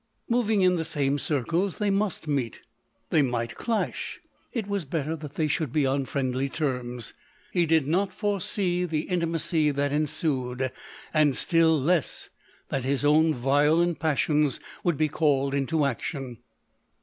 [0.27, 2.61] Moving in the same circles, they must meet—
[3.11, 4.19] they might clash:
[4.51, 7.13] it was better that they should be on friendly terms.
[7.51, 10.71] He did not foresee the inti macy that ensued;
[11.13, 12.29] and still less,
[12.69, 16.39] that bis own violent passions would be called into action.